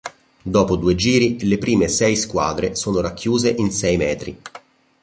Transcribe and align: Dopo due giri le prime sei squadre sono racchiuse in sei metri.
Dopo 0.41 0.77
due 0.77 0.95
giri 0.95 1.37
le 1.47 1.59
prime 1.59 1.87
sei 1.87 2.15
squadre 2.15 2.75
sono 2.75 3.01
racchiuse 3.01 3.51
in 3.55 3.71
sei 3.71 3.97
metri. 3.97 4.41